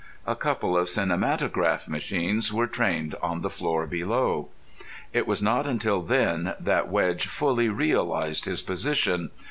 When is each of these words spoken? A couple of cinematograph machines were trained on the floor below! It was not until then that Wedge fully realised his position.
A 0.25 0.35
couple 0.35 0.75
of 0.79 0.89
cinematograph 0.89 1.87
machines 1.87 2.51
were 2.51 2.65
trained 2.65 3.13
on 3.21 3.43
the 3.43 3.51
floor 3.51 3.85
below! 3.85 4.49
It 5.13 5.27
was 5.27 5.43
not 5.43 5.67
until 5.67 6.01
then 6.01 6.55
that 6.59 6.89
Wedge 6.89 7.27
fully 7.27 7.69
realised 7.69 8.45
his 8.45 8.63
position. 8.63 9.29